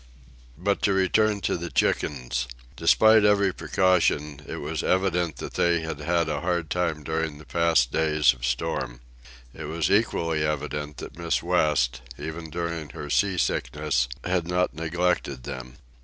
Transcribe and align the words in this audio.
But 0.57 0.81
to 0.81 0.93
return 0.93 1.41
to 1.41 1.55
the 1.57 1.69
chickens. 1.69 2.47
Despite 2.75 3.23
every 3.23 3.53
precaution, 3.53 4.41
it 4.47 4.55
was 4.55 4.81
evident 4.81 5.35
that 5.35 5.53
they 5.53 5.81
had 5.81 5.99
had 5.99 6.27
a 6.27 6.41
hard 6.41 6.71
time 6.71 7.03
during 7.03 7.37
the 7.37 7.45
past 7.45 7.91
days 7.91 8.33
of 8.33 8.43
storm. 8.43 9.01
It 9.53 9.65
was 9.65 9.91
equally 9.91 10.43
evident 10.43 10.97
that 10.97 11.19
Miss 11.19 11.43
West, 11.43 12.01
even 12.17 12.49
during 12.49 12.89
her 12.89 13.11
sea 13.11 13.37
sickness, 13.37 14.07
had 14.23 14.47
not 14.47 14.73
neglected 14.73 15.43
them. 15.43 15.75